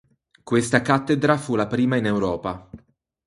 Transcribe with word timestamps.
Questa 0.43 0.81
cattedra 0.81 1.37
fu 1.37 1.53
la 1.53 1.67
prima 1.67 1.95
in 1.95 2.07
Europa. 2.07 2.67